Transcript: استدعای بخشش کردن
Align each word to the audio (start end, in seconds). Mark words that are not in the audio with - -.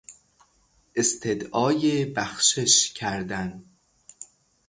استدعای 0.95 2.05
بخشش 2.05 2.93
کردن 2.93 3.63